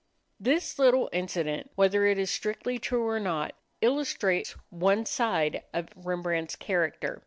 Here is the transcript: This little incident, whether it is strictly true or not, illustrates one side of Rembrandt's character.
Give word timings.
This 0.39 0.79
little 0.79 1.11
incident, 1.13 1.69
whether 1.75 2.07
it 2.07 2.17
is 2.17 2.31
strictly 2.31 2.79
true 2.79 3.07
or 3.07 3.19
not, 3.19 3.53
illustrates 3.81 4.55
one 4.71 5.05
side 5.05 5.61
of 5.73 5.89
Rembrandt's 5.95 6.55
character. 6.55 7.19